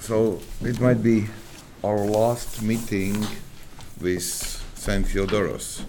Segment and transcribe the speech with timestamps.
[0.00, 1.26] So it might be
[1.84, 3.14] our last meeting
[4.00, 4.22] with
[4.74, 5.84] Saint Theodoros.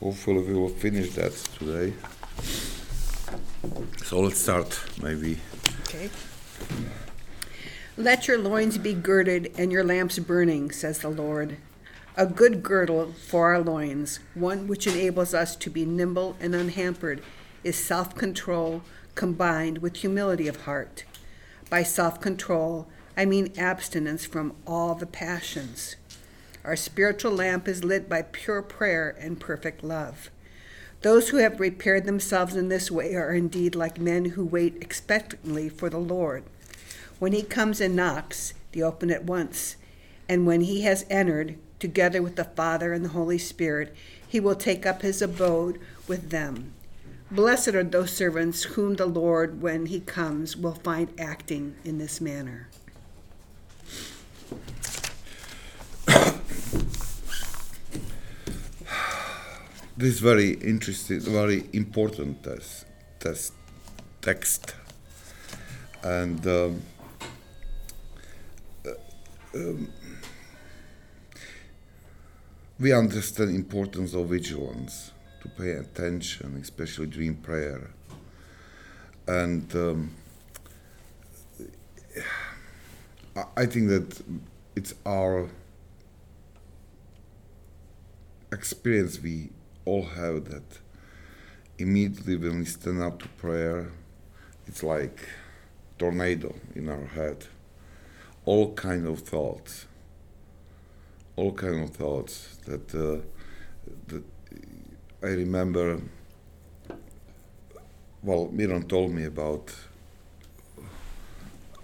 [0.00, 1.92] Hopefully, we will finish that today.
[4.04, 5.38] So let's start, maybe.
[5.82, 6.10] Okay.
[7.96, 11.58] Let your loins be girded and your lamps burning, says the Lord.
[12.16, 17.22] A good girdle for our loins, one which enables us to be nimble and unhampered,
[17.62, 18.82] is self control
[19.14, 21.04] combined with humility of heart.
[21.70, 25.94] By self control, I mean abstinence from all the passions.
[26.64, 30.30] Our spiritual lamp is lit by pure prayer and perfect love.
[31.02, 35.68] Those who have prepared themselves in this way are indeed like men who wait expectantly
[35.68, 36.42] for the Lord.
[37.20, 39.76] When he comes and knocks, they open at once.
[40.28, 43.94] And when he has entered, together with the Father and the Holy Spirit,
[44.26, 46.72] he will take up his abode with them.
[47.32, 52.20] Blessed are those servants whom the Lord, when he comes, will find acting in this
[52.20, 52.68] manner.
[59.96, 62.86] This is very interesting, very important test,
[63.20, 63.52] test
[64.22, 64.74] text,
[66.02, 66.82] and um,
[68.84, 68.90] uh,
[69.54, 69.92] um,
[72.80, 77.90] we understand importance of vigilance to pay attention, especially during prayer,
[79.26, 80.14] and um,
[83.56, 84.20] I think that
[84.76, 85.48] it's our
[88.52, 89.50] experience we
[89.84, 90.78] all have that
[91.78, 93.90] immediately when we stand up to prayer
[94.70, 95.28] it's like
[95.98, 97.46] tornado in our head.
[98.44, 99.86] All kind of thoughts.
[101.34, 103.20] All kind of thoughts that, uh,
[104.06, 104.22] that
[105.22, 106.00] i remember
[108.22, 109.74] well miran told me about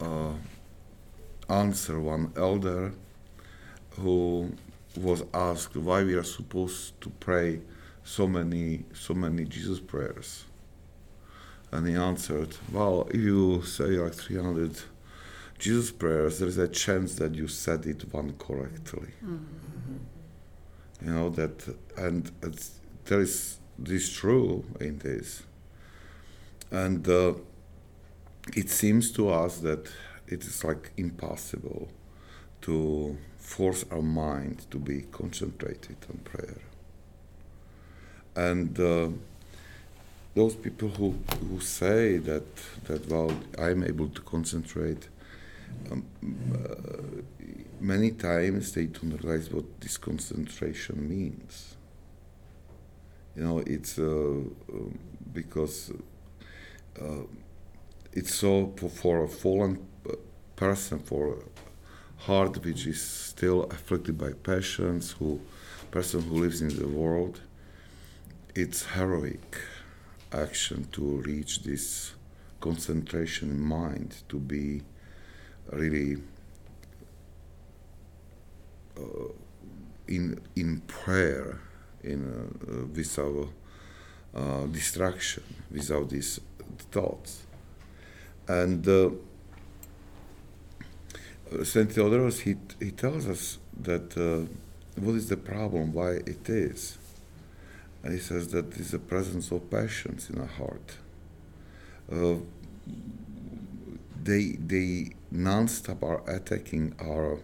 [0.00, 0.32] uh,
[1.48, 2.92] answer one elder
[3.96, 4.52] who
[4.96, 7.60] was asked why we are supposed to pray
[8.04, 10.44] so many so many Jesus prayers.
[11.72, 14.80] And he answered, Well, if you say like 300
[15.58, 19.08] Jesus prayers, there's a chance that you said it one correctly.
[19.24, 19.96] Mm-hmm.
[21.04, 22.30] You know that, and
[23.06, 25.42] there is this true in this,
[26.70, 27.34] and uh,
[28.54, 29.88] it seems to us that
[30.26, 31.88] it is like impossible
[32.62, 36.58] to force our mind to be concentrated on prayer.
[38.34, 39.08] And uh,
[40.34, 41.14] those people who,
[41.48, 45.08] who say that, that, well, I'm able to concentrate,
[45.90, 46.04] um,
[46.52, 47.22] uh,
[47.80, 51.75] many times they don't realize what this concentration means.
[53.36, 54.98] You know, it's uh, um,
[55.32, 55.92] because
[57.00, 57.24] uh,
[58.12, 59.86] it's so for, a fallen
[60.56, 65.40] person, for a heart which is still afflicted by passions, who
[65.90, 67.40] person who lives in the world,
[68.54, 69.56] it's heroic
[70.32, 72.14] action to reach this
[72.60, 74.82] concentration in mind, to be
[75.72, 76.16] really
[78.98, 79.28] uh,
[80.08, 81.60] in in prayer,
[82.12, 83.48] in uh, without
[84.34, 86.40] uh, distraction, without these
[86.90, 87.42] thoughts,
[88.48, 88.86] and.
[88.88, 89.10] Uh,
[91.62, 94.50] Saint Theodoros, he, he tells us that uh,
[95.00, 96.98] what is the problem, why it is
[98.06, 100.96] and he says that is the presence of passions in our heart.
[102.10, 102.36] Uh,
[104.22, 107.40] they they non-stop are attacking our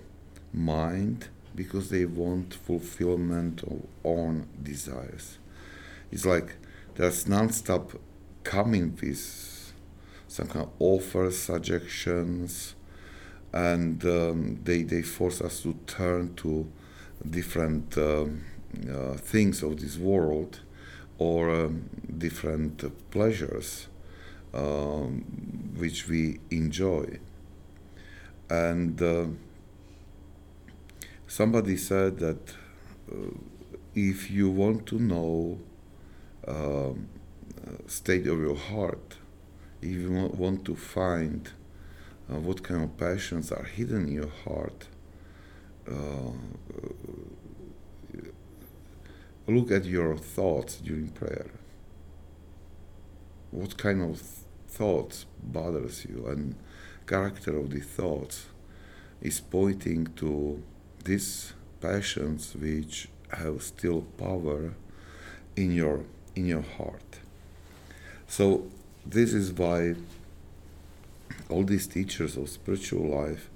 [0.54, 5.38] mind because they want fulfillment of own desires.
[6.10, 6.56] It's like
[6.94, 7.92] there's non-stop
[8.44, 9.72] coming with
[10.28, 12.74] some kind of offers, suggestions,
[13.52, 16.70] and um, they they force us to turn to
[17.28, 17.96] different.
[17.98, 18.44] Um,
[18.90, 20.60] uh, things of this world
[21.18, 21.88] or um,
[22.18, 23.88] different pleasures
[24.54, 25.24] um,
[25.76, 27.18] which we enjoy.
[28.48, 29.26] And uh,
[31.32, 32.50] somebody said that
[33.10, 33.30] uh,
[33.94, 35.58] if you want to know
[36.46, 37.08] um,
[37.86, 39.16] state of your heart,
[39.80, 41.50] if you want to find
[42.30, 44.88] uh, what kind of passions are hidden in your heart,
[45.90, 46.32] uh,
[49.46, 51.50] look at your thoughts during prayer.
[53.50, 54.20] What kind of
[54.68, 56.56] thoughts bothers you and
[57.06, 58.46] character of the thoughts
[59.22, 60.62] is pointing to
[61.04, 64.74] these passions which have still power
[65.56, 66.04] in your
[66.34, 67.20] in your heart.
[68.26, 68.70] So
[69.04, 69.94] this is why
[71.48, 73.50] all these teachers of spiritual life,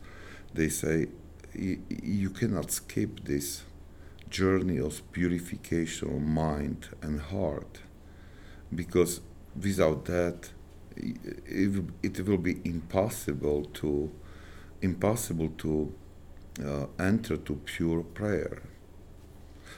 [0.52, 1.08] they say
[1.54, 3.62] you cannot skip this
[4.28, 7.80] journey of purification of mind and heart
[8.74, 9.20] because
[9.58, 10.50] without that
[10.96, 14.10] it, it will be impossible to
[14.82, 15.94] impossible to
[16.64, 18.62] uh, enter to pure prayer.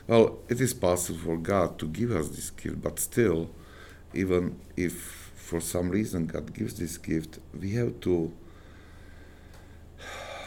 [0.06, 3.50] Well it is possible for god to give us this gift but still
[4.14, 4.94] even if
[5.34, 8.32] for some reason god gives this gift we have to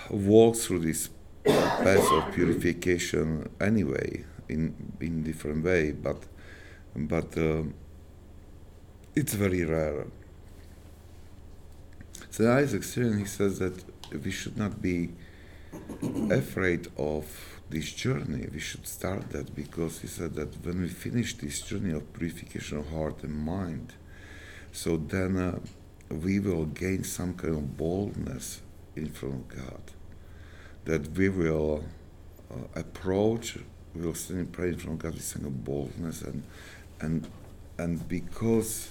[0.09, 1.09] walk through this
[1.43, 6.17] path of purification anyway in in different way but
[6.95, 7.63] but uh,
[9.15, 10.07] it's very rare.
[12.29, 13.83] So Isaac Syrian he says that
[14.23, 15.11] we should not be
[16.31, 17.25] afraid of
[17.69, 21.93] this journey we should start that because he said that when we finish this journey
[21.93, 23.93] of purification of heart and mind
[24.71, 25.59] so then uh,
[26.09, 28.61] we will gain some kind of boldness
[28.95, 29.81] in front of God
[30.85, 31.83] that we will
[32.51, 33.57] uh, approach,
[33.93, 36.43] we will stand and pray in front of God with some boldness and
[36.99, 37.27] and
[37.77, 38.89] and because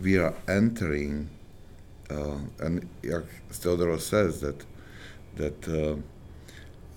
[0.00, 1.30] we are entering,
[2.10, 4.64] uh, and Theodoros says that
[5.36, 5.96] that uh,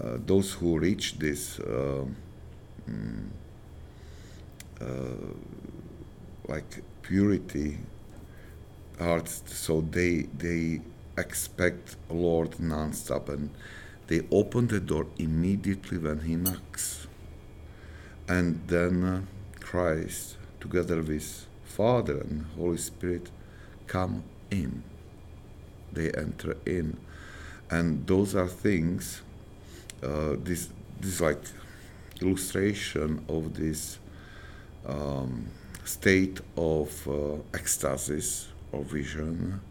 [0.03, 2.05] uh, those who reach this uh,
[2.89, 3.27] mm,
[6.47, 7.77] like purity
[8.97, 10.81] hearts, so they they
[11.17, 13.49] expect Lord nonstop and
[14.07, 17.07] they open the door immediately when he knocks.
[18.27, 19.21] And then uh,
[19.59, 23.29] Christ, together with Father and Holy Spirit,
[23.87, 24.83] come in.
[25.93, 26.97] They enter in.
[27.69, 29.21] And those are things,
[30.01, 30.69] uh, this,
[30.99, 31.41] this like
[32.21, 33.99] illustration of this
[34.85, 35.47] um,
[35.85, 39.61] state of uh, ecstasis or vision,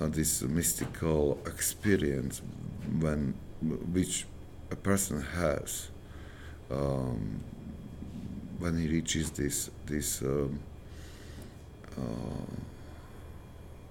[0.00, 2.42] uh, this mystical experience
[3.00, 3.34] when
[3.92, 4.26] which
[4.70, 5.88] a person has
[6.70, 7.40] um,
[8.58, 10.58] when he reaches this this um,
[11.96, 12.00] uh,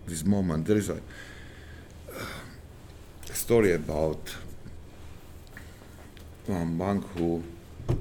[0.06, 0.66] this moment.
[0.66, 1.00] There is a,
[3.34, 4.36] story about
[6.48, 7.44] one monk who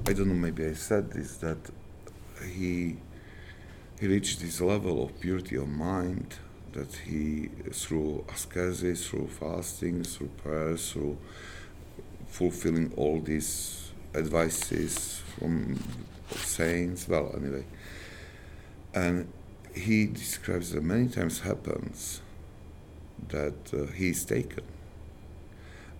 [0.07, 0.33] I don't know.
[0.33, 1.57] Maybe I said this that
[2.53, 2.97] he
[3.99, 6.35] he reached this level of purity of mind
[6.73, 11.17] that he through ascesis, through fasting, through prayers, through
[12.27, 15.79] fulfilling all these advices from
[16.31, 17.07] saints.
[17.07, 17.65] Well, anyway,
[18.93, 19.31] and
[19.75, 22.21] he describes that many times happens
[23.29, 24.63] that uh, he is taken,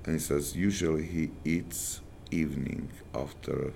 [0.06, 2.02] and he says usually he eats
[2.32, 3.74] evening after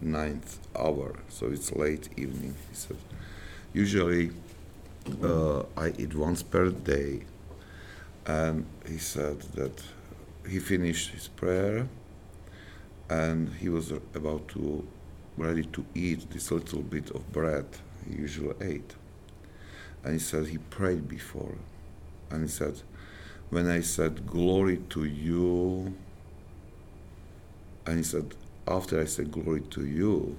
[0.00, 2.54] ninth hour, so it's late evening.
[2.70, 2.96] He said
[3.72, 4.30] usually
[5.22, 7.22] uh, I eat once per day,
[8.26, 9.82] and he said that
[10.48, 11.88] he finished his prayer
[13.10, 14.86] and he was about to
[15.36, 17.66] ready to eat this little bit of bread
[18.08, 18.94] he usually ate
[20.04, 21.54] and he said he prayed before
[22.30, 22.74] and he said
[23.50, 25.94] when i said glory to you
[27.86, 28.34] and he said
[28.66, 30.36] after i said glory to you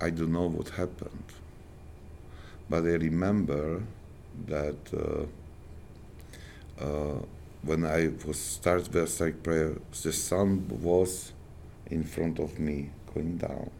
[0.00, 1.24] i don't know what happened
[2.68, 3.82] but i remember
[4.46, 5.24] that uh,
[6.82, 7.18] uh,
[7.62, 11.32] when I was start Versaic prayer, the sun was
[11.86, 13.70] in front of me going down.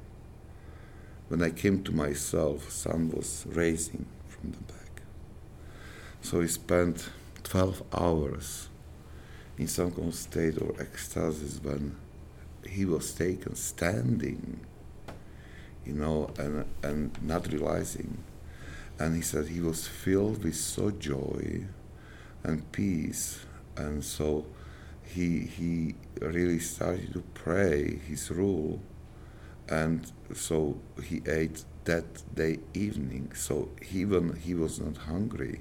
[1.28, 5.02] When I came to myself, sun was rising from the back.
[6.21, 7.09] So he spent
[7.52, 8.71] 12 hours
[9.59, 11.94] in some kind of state of ecstasy when
[12.66, 14.59] he was taken standing,
[15.85, 18.16] you know, and, and not realizing.
[18.99, 21.64] And he said he was filled with so joy
[22.42, 23.44] and peace.
[23.76, 24.47] And so
[25.04, 28.80] he he really started to pray his rule.
[29.68, 33.32] And so he ate that day evening.
[33.35, 35.61] So even he was not hungry.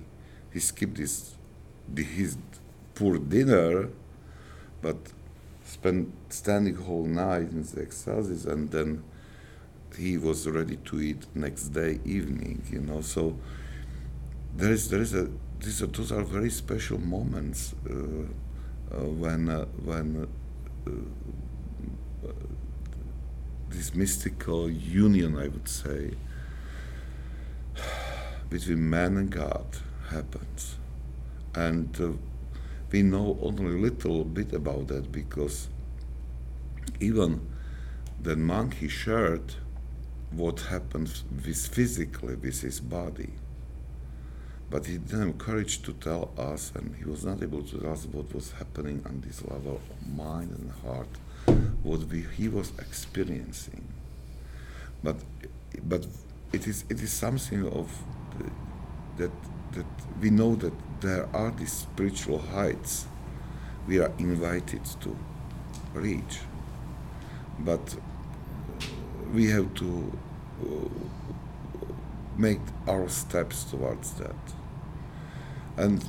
[0.53, 1.35] He skipped his
[1.95, 2.37] his
[2.95, 3.89] poor dinner
[4.81, 4.97] but
[5.63, 9.03] spent standing whole night in the ecstasies and then
[9.97, 13.01] he was ready to eat next day evening you know.
[13.01, 13.37] So
[14.55, 15.29] there is there is a
[15.59, 20.27] these are, those are very special moments uh, uh, when uh, when
[23.69, 26.11] this mystical union, I would say,
[28.49, 29.65] between man and God
[30.09, 30.77] happens,
[31.55, 32.11] and uh,
[32.91, 35.69] we know only a little bit about that because
[36.99, 37.41] even
[38.21, 39.55] the monk he shared
[40.31, 43.33] what happens with physically with his body
[44.71, 47.91] but he didn't have courage to tell us, and he was not able to tell
[47.91, 51.09] us what was happening on this level of mind and heart,
[51.83, 53.85] what we, he was experiencing.
[55.03, 55.17] But,
[55.83, 56.07] but
[56.53, 57.91] it is it is something of
[58.37, 58.49] the,
[59.17, 59.31] that
[59.73, 59.85] that
[60.21, 63.07] we know that there are these spiritual heights
[63.87, 65.17] we are invited to
[65.93, 66.39] reach,
[67.59, 67.95] but
[69.33, 70.11] we have to
[70.63, 70.89] uh,
[72.37, 74.35] make our steps towards that.
[75.75, 76.07] And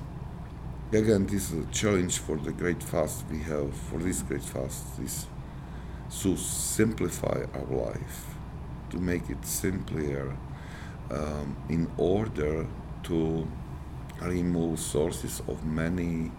[0.93, 4.85] again, this is a challenge for the great fast we have for this great fast
[5.03, 5.27] is
[6.21, 8.27] to simplify our life,
[8.91, 10.37] to make it simpler,
[11.11, 12.67] um, in order
[13.05, 13.49] to
[14.27, 16.31] remove sources of many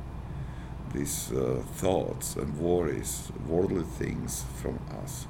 [0.93, 5.27] these uh, thoughts and worries, worldly things from us.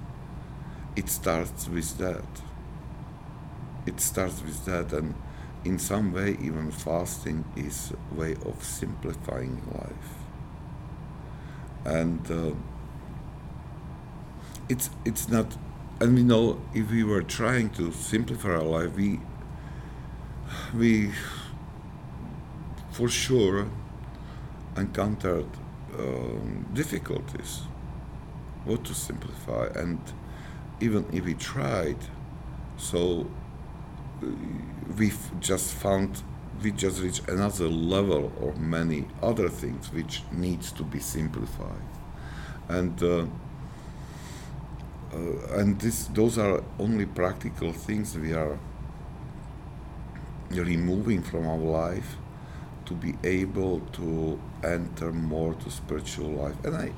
[0.96, 2.26] It starts with that.
[3.86, 5.14] It starts with that, and
[5.64, 10.10] in some way, even fasting is a way of simplifying life.
[11.86, 12.52] And uh,
[14.70, 15.58] it's it's not,
[16.00, 19.20] and we know if we were trying to simplify our life, we
[20.74, 21.12] we
[22.94, 23.68] for sure
[24.78, 25.48] encountered
[25.98, 27.64] um, difficulties.
[28.66, 30.00] What to simplify, and
[30.80, 31.98] even if we tried,
[32.78, 33.28] so
[34.22, 34.28] uh,
[34.98, 36.24] we've just found
[36.62, 41.88] we just reached another level of many other things which needs to be simplified,
[42.70, 43.02] and.
[43.02, 43.26] Uh,
[45.14, 48.58] uh, and this, those are only practical things we are
[50.50, 52.18] removing from our life
[52.86, 56.56] to be able to enter more to spiritual life.
[56.64, 56.92] And I,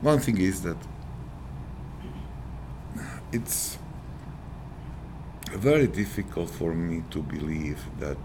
[0.00, 0.76] one thing is that
[3.32, 3.78] it's
[5.52, 8.18] very difficult for me to believe that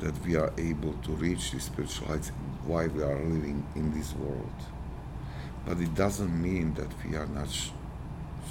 [0.00, 2.28] that we are able to reach the spiritual heights
[2.66, 4.60] while we are living in this world.
[5.66, 7.70] But it doesn't mean that we are not sh-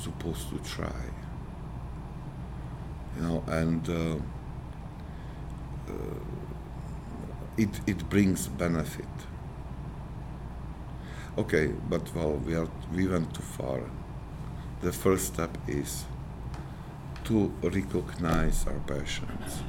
[0.01, 1.03] supposed to try.
[3.15, 4.15] You know, and uh,
[5.88, 5.94] uh,
[7.57, 9.05] it, it brings benefit.
[11.38, 13.81] Okay, but well, we, are, we went too far.
[14.81, 16.05] The first step is
[17.25, 19.63] to recognize our passions,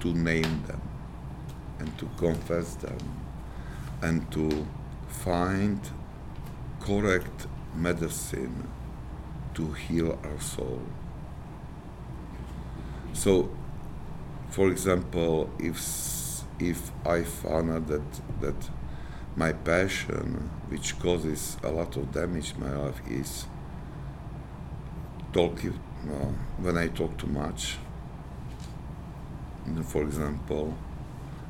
[0.00, 0.80] to name them,
[1.78, 2.98] and to confess them,
[4.02, 4.66] and to
[5.08, 5.80] find
[6.80, 8.68] correct medicine
[9.54, 10.80] to heal our soul.
[13.12, 13.50] So,
[14.50, 15.78] for example, if
[16.60, 18.70] if I found out that that
[19.36, 23.46] my passion, which causes a lot of damage in my life, is
[25.32, 25.78] talking.
[26.58, 27.76] When I talk too much,
[29.84, 30.76] for example,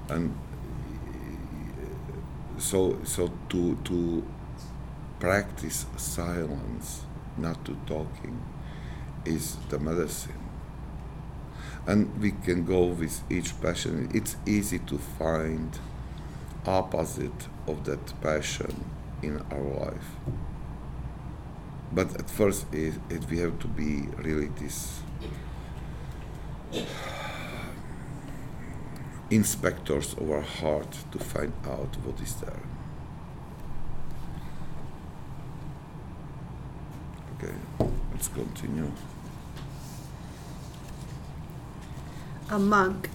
[0.09, 0.37] and
[2.59, 4.25] so so to to
[5.19, 7.03] practice silence,
[7.37, 8.43] not to talking,
[9.25, 10.40] is the medicine
[11.87, 14.11] and we can go with each passion.
[14.15, 15.79] It's easy to find
[16.67, 18.85] opposite of that passion
[19.23, 20.17] in our life.
[21.93, 25.01] But at first it, it we have to be really this
[29.31, 32.63] inspectors of our heart to find out what is there.
[37.37, 37.55] Okay
[38.21, 38.93] let's continue
[42.53, 43.11] A monk,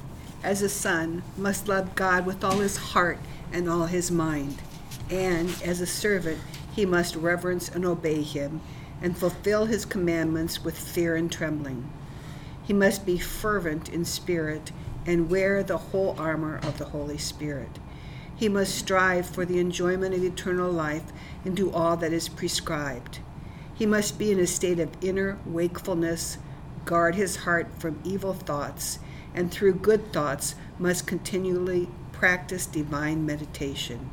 [0.45, 3.19] as a son, must love God with all his heart
[3.51, 4.61] and all his mind,
[5.09, 6.39] and as a servant,
[6.73, 8.61] he must reverence and obey him,
[9.01, 11.91] and fulfill his commandments with fear and trembling.
[12.63, 14.71] He must be fervent in spirit
[15.05, 17.77] and wear the whole armor of the Holy Spirit.
[18.33, 21.11] He must strive for the enjoyment of eternal life
[21.43, 23.19] and do all that is prescribed.
[23.73, 26.37] He must be in a state of inner wakefulness,
[26.85, 28.99] guard his heart from evil thoughts,
[29.35, 34.09] and through good thoughts must continually practice divine meditation.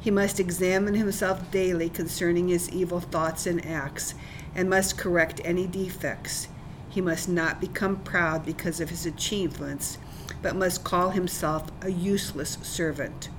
[0.00, 4.14] He must examine himself daily concerning his evil thoughts and acts,
[4.54, 6.48] and must correct any defects.
[6.88, 9.98] He must not become proud because of his achievements,
[10.40, 13.30] but must call himself a useless servant,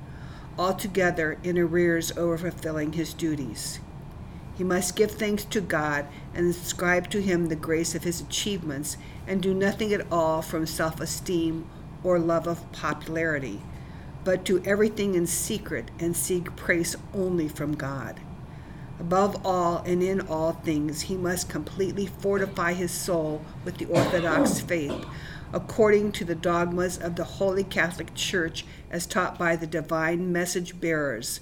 [0.57, 3.79] altogether in arrears over fulfilling his duties.
[4.55, 8.95] He must give thanks to God and ascribe to him the grace of his achievements
[9.27, 11.67] and do nothing at all from self esteem
[12.03, 13.62] or love of popularity,
[14.24, 18.21] but do everything in secret and seek praise only from God.
[18.97, 24.62] Above all and in all things, he must completely fortify his soul with the Orthodox
[24.62, 25.05] faith,
[25.51, 30.79] according to the dogmas of the Holy Catholic Church as taught by the divine message
[30.79, 31.41] bearers,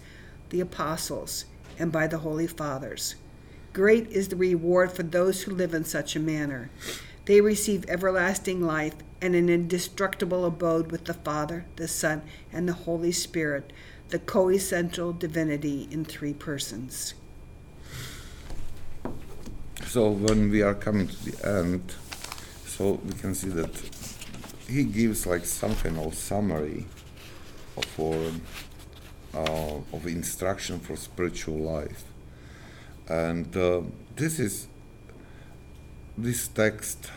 [0.49, 1.45] the apostles,
[1.79, 3.15] and by the Holy Fathers.
[3.73, 6.69] Great is the reward for those who live in such a manner.
[7.25, 12.73] They receive everlasting life and an indestructible abode with the Father, the Son, and the
[12.73, 13.71] Holy Spirit,
[14.09, 17.13] the co-essential divinity in three persons.
[19.87, 21.93] So when we are coming to the end,
[22.65, 23.69] so we can see that
[24.67, 26.85] he gives like some kind of summary
[27.77, 28.31] of for
[29.33, 32.03] uh, of instruction for spiritual life,
[33.07, 33.81] and uh,
[34.15, 34.67] this is
[36.17, 37.11] this text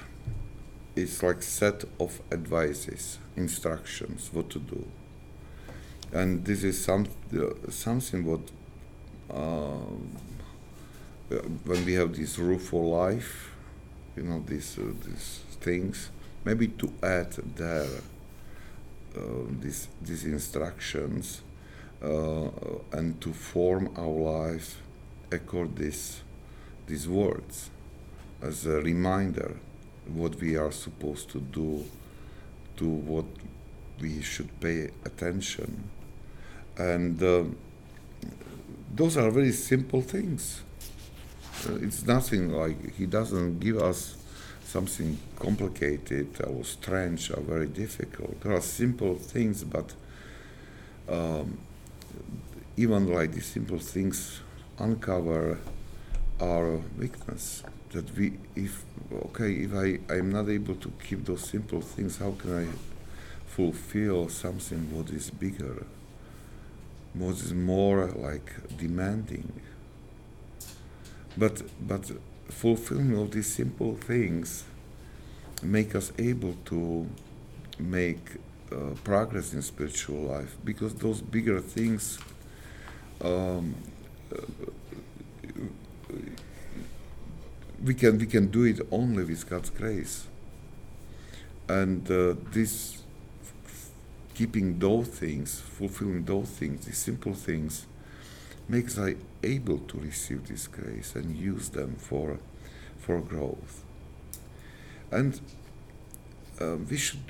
[0.94, 4.86] is like set of advices, instructions, what to do,
[6.12, 8.40] and this is some uh, something what.
[9.28, 9.80] Uh,
[11.64, 13.50] when we have this rule for life,
[14.16, 16.10] you know, these uh, these things,
[16.44, 17.88] maybe to add there
[19.16, 19.20] uh,
[19.60, 21.42] these these instructions
[22.02, 24.80] and to form our life
[25.32, 26.22] according this
[26.86, 27.70] these words
[28.42, 29.56] as a reminder
[30.06, 31.84] what we are supposed to do
[32.76, 33.24] to what
[34.00, 35.88] we should pay attention
[36.76, 37.42] and uh,
[38.94, 40.62] those are very simple things
[41.68, 44.16] uh, it's nothing like he doesn't give us
[44.66, 48.40] something complicated or strange or very difficult.
[48.40, 49.94] There are simple things, but
[51.08, 51.58] um,
[52.76, 54.40] even like these simple things
[54.78, 55.58] uncover
[56.40, 57.62] our weakness.
[57.90, 58.84] That we, if
[59.26, 62.66] okay, if I I'm not able to keep those simple things, how can I
[63.46, 65.86] fulfill something what is bigger,
[67.14, 69.52] what is more like demanding?
[71.36, 72.10] But but
[72.48, 74.64] fulfilling of these simple things
[75.62, 77.08] make us able to
[77.78, 78.36] make
[78.72, 82.18] uh, progress in spiritual life because those bigger things
[83.22, 83.74] um,
[87.82, 90.26] we can we can do it only with God's grace
[91.68, 93.02] and uh, this
[94.34, 97.86] keeping those things fulfilling those things these simple things
[98.68, 102.38] makes I able to receive this grace and use them for,
[102.98, 103.84] for growth.
[105.10, 105.40] And
[106.60, 107.20] uh, we should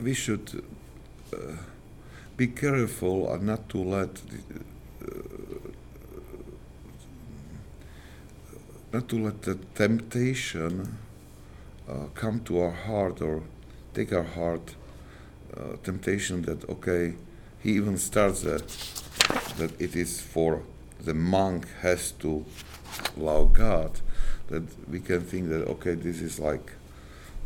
[0.00, 0.64] we should
[1.32, 1.56] uh,
[2.36, 4.38] be careful and not to let the,
[5.04, 5.70] uh,
[8.92, 10.98] not to let the temptation
[11.88, 13.42] uh, come to our heart or
[13.92, 14.74] take our heart
[15.56, 17.14] uh, temptation that okay
[17.62, 18.66] he even starts that
[19.56, 20.62] that it is for
[21.04, 22.44] the monk has to
[23.16, 24.00] love God,
[24.48, 26.72] that we can think that okay, this is like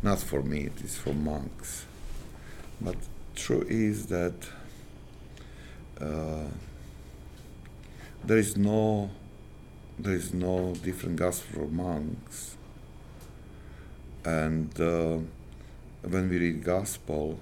[0.01, 1.85] not for me, it is for monks.
[2.81, 2.95] But
[3.35, 4.33] true is that
[5.99, 6.47] uh,
[8.23, 9.09] there is no
[9.97, 12.55] there is no different gospel for monks,
[14.23, 15.17] and uh,
[16.07, 17.39] when we read gospel,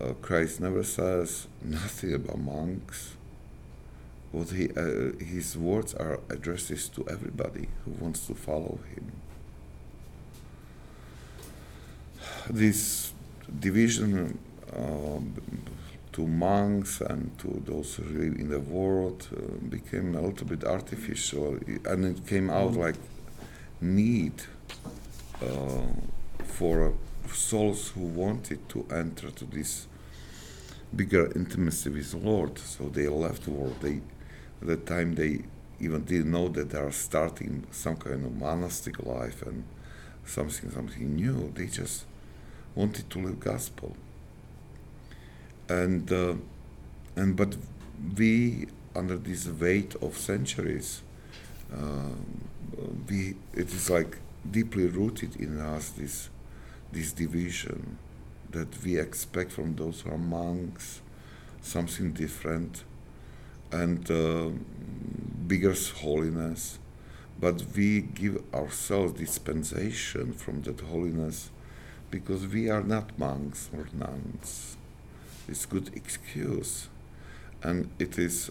[0.00, 3.16] uh, Christ never says nothing about monks
[4.32, 9.12] what he, uh, his words are addresses to everybody who wants to follow him.
[12.50, 13.12] This
[13.60, 14.38] division
[14.72, 15.20] uh,
[16.12, 20.64] to monks and to those who live in the world uh, became a little bit
[20.64, 22.78] artificial, and it came out mm.
[22.78, 22.96] like
[23.80, 24.32] need
[25.42, 25.86] uh,
[26.44, 26.92] for
[27.32, 29.86] souls who wanted to enter to this
[30.94, 32.58] bigger intimacy with Lord.
[32.58, 33.76] So they left the world.
[33.80, 34.00] They
[34.60, 35.42] at the time they
[35.80, 39.64] even didn't know that they are starting some kind of monastic life and
[40.24, 41.52] something something new.
[41.54, 42.06] They just
[42.78, 43.96] wanted to live gospel.
[45.68, 46.34] And uh,
[47.16, 47.56] and but
[48.16, 51.02] we under this weight of centuries,
[51.72, 52.14] uh,
[53.08, 56.30] we it is like deeply rooted in us this
[56.92, 57.98] this division
[58.50, 61.02] that we expect from those who are monks
[61.60, 62.84] something different
[63.72, 64.48] and uh,
[65.46, 66.78] bigger holiness,
[67.38, 71.50] but we give ourselves dispensation from that holiness
[72.10, 74.76] because we are not monks or nuns.
[75.48, 76.88] It's good excuse,
[77.62, 78.50] and it is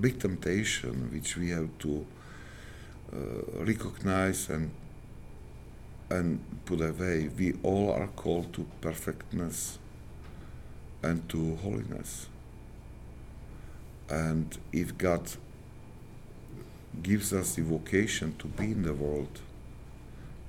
[0.00, 2.06] big temptation which we have to
[3.12, 3.18] uh,
[3.64, 4.70] recognize and
[6.10, 7.30] and put away.
[7.36, 9.78] We all are called to perfectness
[11.02, 12.28] and to holiness.
[14.10, 15.30] And if God
[17.02, 19.40] gives us the vocation to be in the world,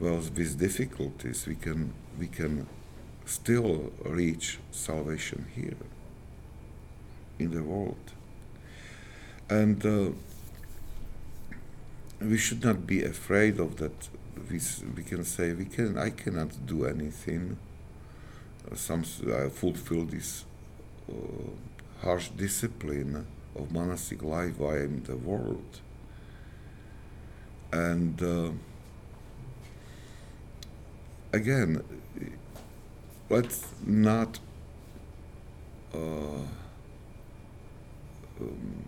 [0.03, 2.67] well, with difficulties, we can we can
[3.25, 5.77] still reach salvation here
[7.39, 8.11] in the world,
[9.49, 10.09] and uh,
[12.19, 14.09] we should not be afraid of that.
[14.51, 14.59] We
[14.97, 15.97] we can say we can.
[15.97, 17.55] I cannot do anything.
[18.69, 20.43] Uh, some fulfill this
[21.09, 21.13] uh,
[22.01, 25.79] harsh discipline of monastic life while in the world,
[27.71, 28.51] and uh,
[31.33, 31.83] again,
[33.29, 34.39] let's not
[35.93, 35.97] uh,
[38.39, 38.85] um,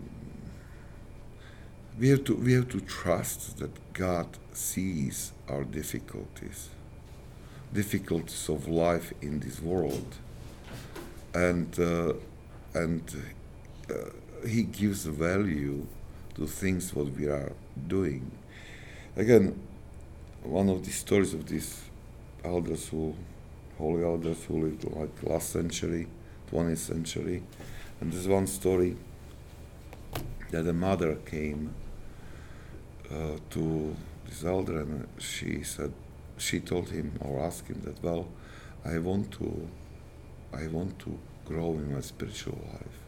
[1.99, 6.69] we have to we have to trust that God sees our difficulties,
[7.73, 10.15] difficulties of life in this world,
[11.34, 12.13] and uh,
[12.73, 13.01] and
[13.89, 15.88] uh, He gives value
[16.36, 17.53] to things what we are
[17.88, 18.29] doing.
[19.15, 19.58] Again,
[20.43, 21.81] one of the stories of these
[22.45, 23.13] elders who,
[23.77, 26.08] holy elders who lived like last century,
[26.51, 27.43] 20th century,
[27.99, 28.95] and there's one story
[30.51, 31.73] that a mother came
[33.12, 33.95] uh, to
[34.27, 35.91] this elder and she said,
[36.38, 38.27] she told him or asked him that, well,
[38.84, 39.67] I want to,
[40.53, 42.99] I want to grow in my spiritual life.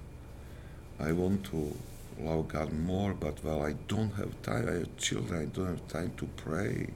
[1.00, 1.76] I want to
[2.20, 4.68] love God more, but well, I don't have time.
[4.68, 5.42] I have children.
[5.42, 6.88] I don't have time to pray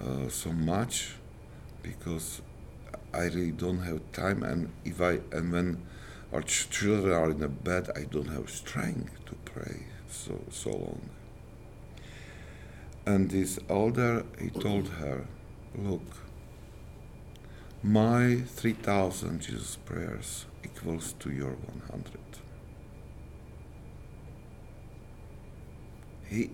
[0.00, 1.14] uh, so much
[1.82, 2.42] because
[3.12, 4.42] I really don't have time.
[4.42, 5.82] And if I and when
[6.32, 10.70] our ch- children are in a bed, I don't have strength to pray so so
[10.70, 11.10] long.
[13.06, 15.26] And this elder, he told her,
[15.74, 16.02] look,
[17.82, 22.18] my 3,000 Jesus prayers equals to your 100.
[26.26, 26.50] He,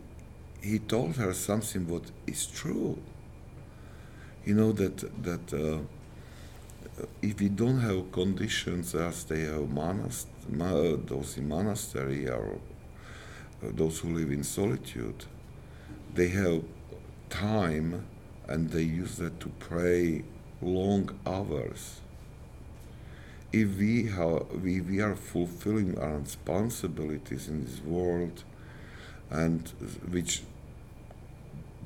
[0.63, 2.99] he told her something what is true.
[4.45, 5.79] You know that that uh,
[7.23, 12.59] if we don't have conditions as they have monast- ma- those in monastery or
[13.63, 15.25] uh, those who live in solitude,
[16.15, 16.63] they have
[17.31, 18.07] time
[18.49, 20.25] and they use that to pray
[20.61, 22.01] long hours.
[23.53, 28.43] If we, have, we, we are fulfilling our responsibilities in this world
[29.31, 29.69] and
[30.11, 30.43] which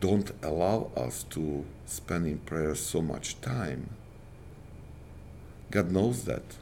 [0.01, 3.91] don't allow us to spend in prayer so much time,
[5.71, 6.57] God knows that.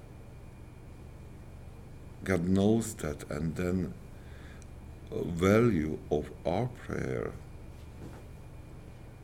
[2.25, 3.94] God knows that, and then
[5.12, 7.33] value of our prayer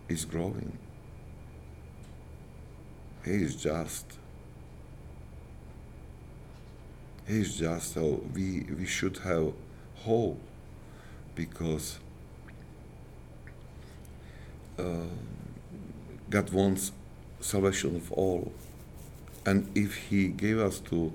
[0.08, 0.78] is growing.
[3.24, 4.18] He is just.
[7.26, 7.94] He is just.
[7.94, 9.52] So we we should have
[10.04, 10.40] hope
[11.34, 11.98] because
[14.78, 15.06] uh,
[16.30, 16.92] God wants
[17.40, 18.52] salvation of all,
[19.44, 21.12] and if He gave us to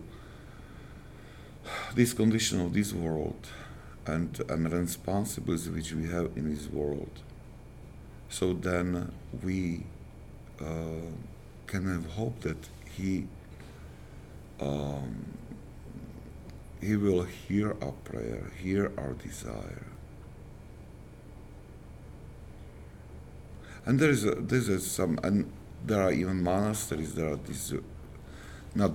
[1.95, 3.47] this condition of this world
[4.05, 7.09] and and responsibilities which we have in this world,
[8.29, 9.11] so then
[9.43, 9.83] we
[10.61, 11.11] uh,
[11.65, 13.27] can have hope that He
[14.59, 15.25] um,
[16.81, 19.96] He will hear our prayer, hear our desire.
[23.87, 25.49] And there is a, there is some, and
[25.85, 27.13] there are even monasteries.
[27.13, 27.77] There are these, uh,
[28.75, 28.91] not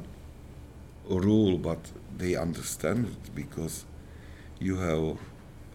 [1.08, 1.78] rule, but
[2.18, 3.86] they understand it because
[4.60, 5.16] you have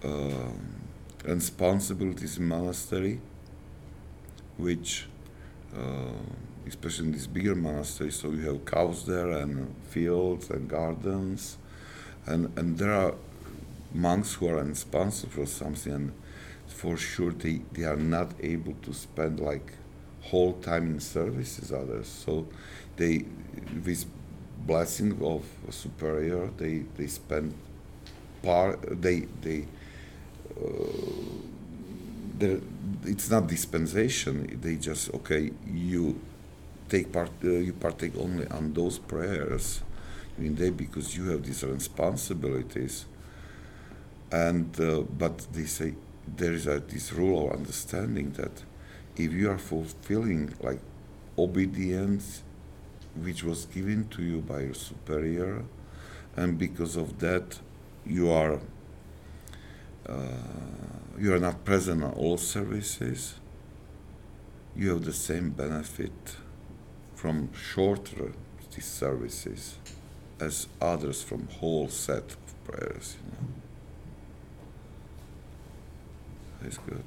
[0.04, 0.84] um,
[1.26, 3.20] responsibilities in monastery,
[4.58, 5.08] which,
[5.76, 6.14] uh,
[6.68, 11.58] especially in these bigger monasteries, so you have cows there and fields and gardens,
[12.28, 13.16] and and there are
[13.96, 16.12] monks who are responsible for something, and
[16.68, 19.74] for sure they, they are not able to spend like
[20.22, 22.08] whole time in service as others.
[22.08, 22.48] So
[22.98, 23.26] they,
[23.86, 24.06] with
[24.66, 27.54] blessing of superior, they they spend
[28.44, 29.68] part they they.
[30.60, 31.28] Uh,
[33.06, 34.60] it's not dispensation.
[34.62, 35.52] They just okay.
[35.66, 36.20] You
[36.90, 37.32] take part.
[37.44, 39.82] Uh, you partake only on those prayers
[40.38, 43.06] in day because you have these responsibilities.
[44.32, 45.94] And uh, but they say
[46.36, 48.64] there is a, this rule of understanding that
[49.16, 50.80] if you are fulfilling like
[51.38, 52.44] obedience
[53.16, 55.64] which was given to you by your superior
[56.36, 57.60] and because of that
[58.06, 58.60] you are
[60.08, 60.16] uh,
[61.20, 63.36] you are not present on all services
[64.76, 66.36] you have the same benefit
[67.16, 68.32] from shorter
[68.76, 69.78] these services
[70.40, 73.57] as others from whole set of prayers you know
[76.64, 77.04] it's good.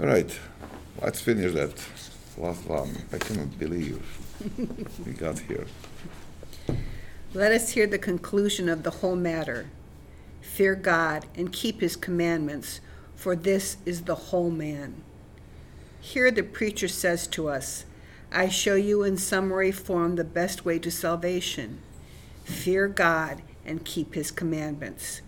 [0.00, 0.38] All right,
[1.02, 1.74] let's finish that
[2.36, 2.96] last one.
[3.12, 4.00] I cannot believe
[5.04, 5.66] we got here.
[7.34, 9.66] Let us hear the conclusion of the whole matter.
[10.40, 12.80] Fear God and keep his commandments,
[13.14, 15.02] for this is the whole man.
[16.00, 17.84] Here the preacher says to us,
[18.30, 21.80] I show you in summary form the best way to salvation.
[22.44, 25.22] Fear God and keep his commandments.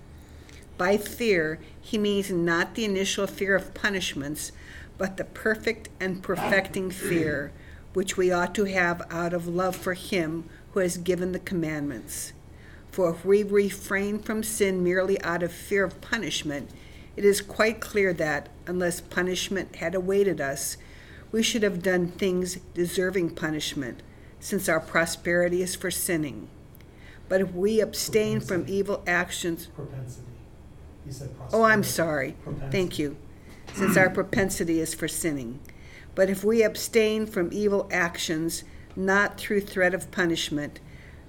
[0.80, 4.50] By fear, he means not the initial fear of punishments,
[4.96, 7.52] but the perfect and perfecting fear
[7.92, 12.32] which we ought to have out of love for him who has given the commandments.
[12.90, 16.70] For if we refrain from sin merely out of fear of punishment,
[17.14, 20.78] it is quite clear that, unless punishment had awaited us,
[21.30, 24.02] we should have done things deserving punishment,
[24.38, 26.48] since our prosperity is for sinning.
[27.28, 30.29] But if we abstain from evil actions, Propensity.
[31.04, 32.70] He said oh, I'm sorry, Propensity.
[32.70, 33.16] thank you,
[33.74, 35.60] since our propensity is for sinning.
[36.14, 38.64] But if we abstain from evil actions,
[38.96, 40.80] not through threat of punishment,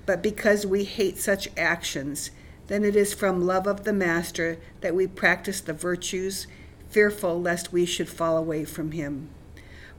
[0.05, 2.31] but because we hate such actions,
[2.67, 6.47] then it is from love of the Master that we practice the virtues,
[6.89, 9.29] fearful lest we should fall away from him.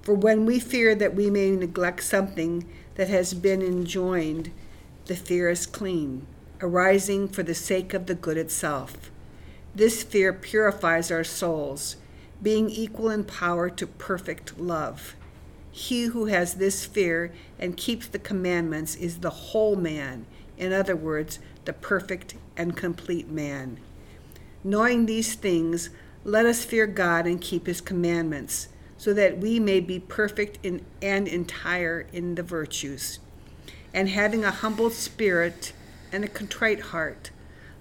[0.02, 4.50] For when we fear that we may neglect something that has been enjoined,
[5.06, 6.26] the fear is clean,
[6.60, 9.11] arising for the sake of the good itself.
[9.74, 11.96] This fear purifies our souls,
[12.42, 15.16] being equal in power to perfect love.
[15.70, 20.26] He who has this fear and keeps the commandments is the whole man,
[20.58, 23.78] in other words, the perfect and complete man.
[24.62, 25.88] Knowing these things,
[26.24, 30.84] let us fear God and keep his commandments, so that we may be perfect in,
[31.00, 33.18] and entire in the virtues.
[33.94, 35.72] And having a humble spirit
[36.12, 37.30] and a contrite heart,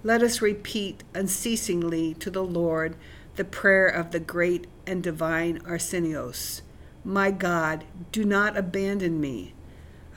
[0.04, 2.96] let us repeat unceasingly to the Lord
[3.36, 6.62] the prayer of the great and divine Arsenios.
[7.04, 9.54] My God, do not abandon me.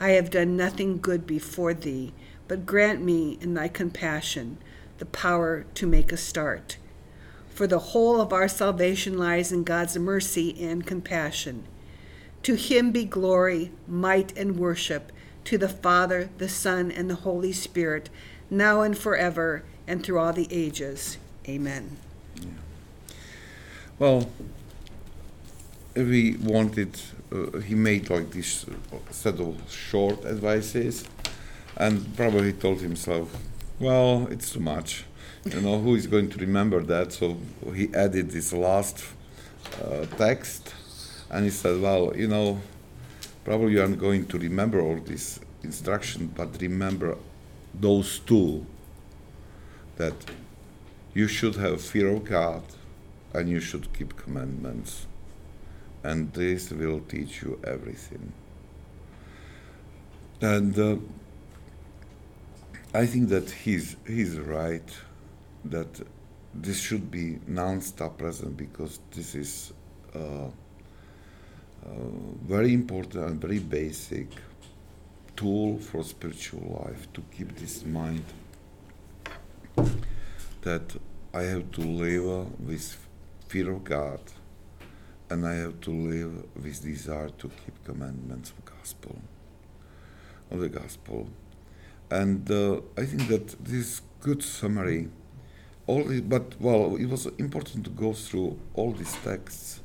[0.00, 2.12] I have done nothing good before thee,
[2.48, 4.58] but grant me in thy compassion
[4.98, 6.78] the power to make a start.
[7.48, 11.64] For the whole of our salvation lies in God's mercy and compassion.
[12.42, 15.12] To him be glory, might, and worship,
[15.44, 18.10] to the Father, the Son, and the Holy Spirit,
[18.50, 21.18] now and forever, and through all the ages.
[21.48, 21.96] Amen.
[23.98, 24.28] Well,
[25.94, 27.00] we wanted,
[27.32, 31.04] uh, he made like this uh, set of short advices,
[31.76, 33.34] and probably told himself,
[33.78, 35.04] well, it's too much.
[35.44, 37.12] You know, who is going to remember that?
[37.12, 37.38] So
[37.74, 39.04] he added this last
[39.82, 40.74] uh, text,
[41.30, 42.60] and he said, well, you know,
[43.44, 47.16] probably you aren't going to remember all this instruction, but remember
[47.72, 48.66] those two
[49.96, 50.14] that
[51.14, 52.62] you should have fear of God
[53.32, 55.06] and you should keep commandments.
[56.02, 58.32] And this will teach you everything.
[60.40, 60.96] And uh,
[62.96, 64.90] i think that he's he's right
[65.64, 66.00] that
[66.54, 69.72] this should be non-stop present because this is
[70.14, 70.48] uh, uh,
[72.54, 74.28] very important and very basic
[75.34, 78.24] tool for spiritual life to keep this in mind
[80.62, 80.96] that
[81.32, 82.96] I have to live with
[83.48, 84.20] fear of God
[85.30, 89.16] and I have to live with desire to keep commandments of gospel
[90.50, 91.28] of the gospel.
[92.10, 95.08] And uh, I think that this good summary
[95.86, 99.80] all but well it was important to go through all these texts.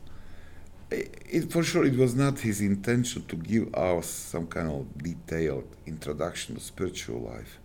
[0.89, 4.97] It, it, for sure it was not his intention to give us some kind of
[4.97, 7.59] detailed introduction to spiritual life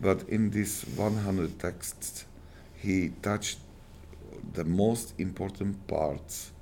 [0.00, 2.24] but in these 100 texts
[2.76, 3.58] he touched
[4.52, 6.52] the most important parts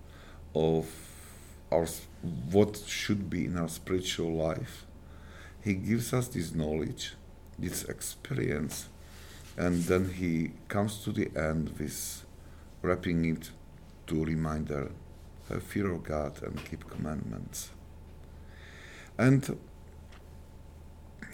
[0.55, 0.87] of
[1.71, 1.87] our
[2.51, 4.87] what should be in our spiritual life.
[5.63, 7.15] He gives us this knowledge
[7.59, 8.89] this experience
[9.57, 12.25] and then he comes to the end with
[12.83, 13.51] wrapping it
[14.07, 14.91] to reminder
[15.49, 17.71] have fear of god and keep commandments.
[19.17, 19.59] And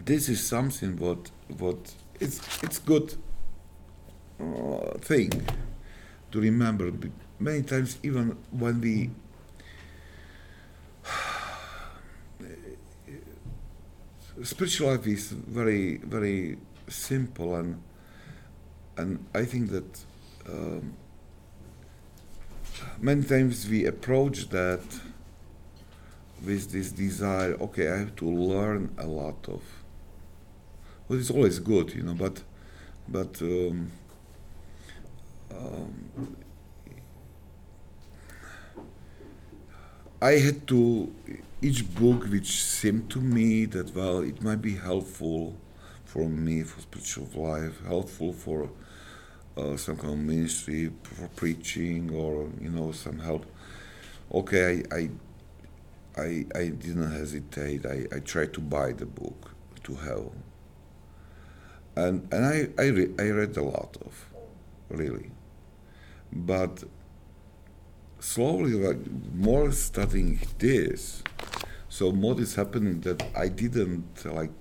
[0.04, 3.14] this is something what what it's it's good
[4.40, 5.30] uh, thing
[6.30, 6.92] to remember.
[7.38, 9.10] Many times even when we
[14.42, 17.82] spiritual life is very very simple and
[18.96, 20.00] and I think that
[20.48, 20.94] um,
[23.00, 24.82] many times we approach that
[26.44, 29.62] with this desire okay I have to learn a lot of
[31.12, 32.42] well it's always good you know but
[33.06, 33.90] but um,
[35.54, 36.36] um,
[40.22, 41.12] I had to
[41.60, 45.54] each book which seemed to me that well it might be helpful
[46.04, 48.70] for me for spiritual life, helpful for
[49.56, 53.44] uh, some kind of ministry, for preaching or you know some help.
[54.32, 55.10] Okay, I I
[56.16, 57.84] I, I didn't hesitate.
[57.84, 60.51] I, I tried to buy the book to have.
[61.96, 64.26] And and I I, re- I read a lot of,
[64.88, 65.30] really,
[66.32, 66.84] but
[68.22, 68.98] slowly like
[69.34, 71.24] more studying this
[71.88, 74.52] so what is happening that i didn't like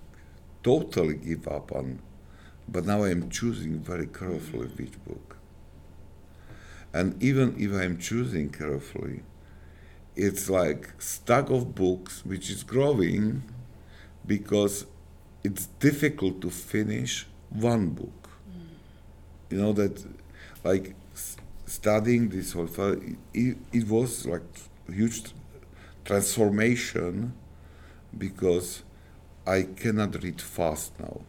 [0.64, 2.00] totally give up on
[2.68, 4.84] but now i'm choosing very carefully mm-hmm.
[4.84, 5.38] which book.
[6.92, 9.22] And even if i'm choosing carefully
[10.16, 13.44] it's like stack of books which is growing
[14.26, 14.88] because
[15.44, 18.30] it's difficult to finish one book
[19.50, 20.06] you know that
[20.64, 20.96] like
[21.66, 22.70] studying this whole
[23.34, 24.44] it, it was like
[24.88, 25.34] huge
[26.06, 27.34] transformation
[28.18, 28.84] because
[29.46, 31.22] I cannot read fast now.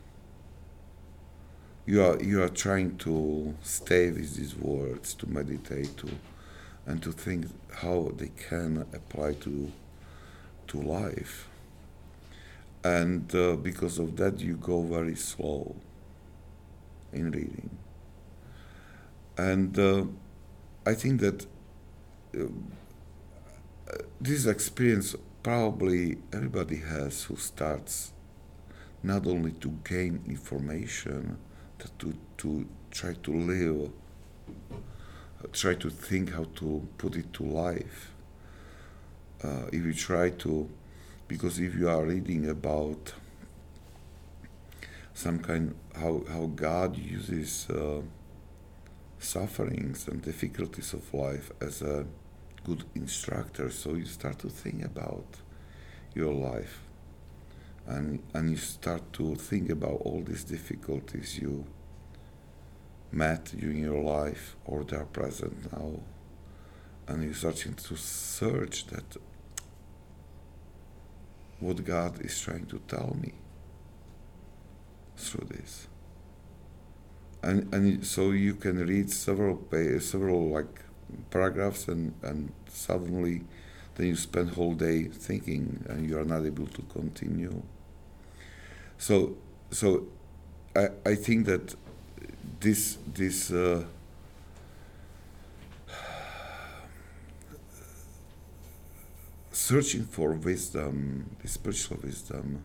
[1.86, 6.08] You are you are trying to stay with these words, to meditate, to
[6.86, 7.46] and to think
[7.76, 9.72] how they can apply to
[10.68, 11.48] to life.
[12.84, 15.76] And uh, because of that, you go very slow
[17.12, 17.70] in reading.
[19.36, 20.04] And uh,
[20.84, 21.46] I think that
[22.36, 22.46] uh,
[24.20, 28.12] this experience probably everybody has who starts
[29.02, 31.36] not only to gain information,
[31.78, 33.90] but to, to try to live,
[34.72, 38.12] uh, try to think how to put it to life.
[39.42, 40.68] Uh, if you try to,
[41.32, 43.14] because if you are reading about
[45.14, 48.02] some kind how how God uses uh,
[49.18, 52.04] sufferings and difficulties of life as a
[52.66, 55.30] good instructor, so you start to think about
[56.14, 56.82] your life,
[57.86, 61.64] and and you start to think about all these difficulties you
[63.10, 65.92] met during your life or they are present now,
[67.08, 69.16] and you're starting to search that
[71.62, 73.32] what God is trying to tell me
[75.16, 75.88] through this.
[77.42, 79.60] And, and so you can read several
[80.00, 80.80] several like
[81.30, 83.42] paragraphs and, and suddenly
[83.94, 87.62] then you spend whole day thinking and you are not able to continue.
[88.98, 89.36] So
[89.70, 90.06] so
[90.76, 91.74] I, I think that
[92.60, 93.84] this this uh,
[99.52, 102.64] searching for wisdom, the spiritual wisdom,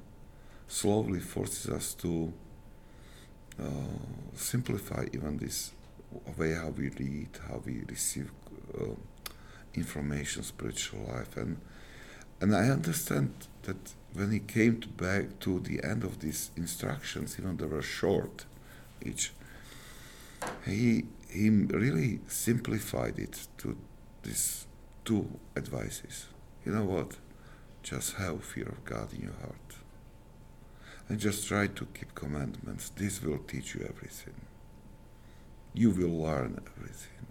[0.68, 2.34] slowly forces us to
[3.60, 3.66] uh,
[4.34, 5.72] simplify even this
[6.38, 8.32] way how we read, how we receive
[8.80, 8.86] uh,
[9.74, 11.60] information, spiritual life, and
[12.40, 17.38] and I understand that when he came to back to the end of these instructions,
[17.40, 18.46] even they were short,
[19.04, 19.34] each,
[20.66, 23.76] he he really simplified it to
[24.24, 24.68] these
[25.04, 26.28] two advices.
[26.68, 27.16] You know what?
[27.82, 29.76] Just have fear of God in your heart.
[31.08, 32.90] And just try to keep commandments.
[32.90, 34.34] This will teach you everything.
[35.74, 37.28] You will learn everything.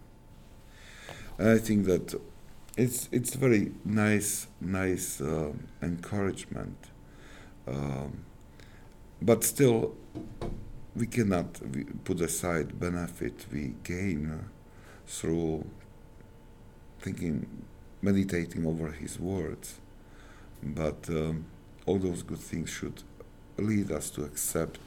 [1.36, 2.18] And I think that
[2.78, 6.78] it's it's very nice nice uh, encouragement.
[7.68, 8.24] Um,
[9.20, 9.96] but still,
[10.94, 11.60] we cannot
[12.04, 14.48] put aside benefit we gain
[15.06, 15.66] through
[17.00, 17.66] thinking,
[18.06, 19.80] meditating over His words.
[20.62, 21.44] But um,
[21.86, 23.02] all those good things should
[23.58, 24.80] lead us to accept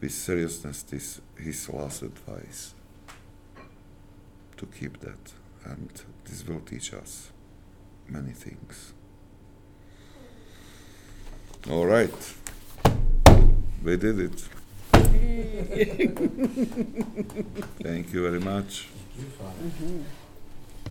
[0.00, 2.74] with seriousness this His last advice.
[4.56, 5.24] To keep that,
[5.64, 5.90] and
[6.24, 7.30] this will teach us
[8.08, 8.92] many things.
[11.70, 12.34] All right,
[13.82, 14.38] we did it.
[17.82, 18.88] Thank you very much.
[18.88, 19.62] Thank you, Father.
[19.68, 20.04] Mhm.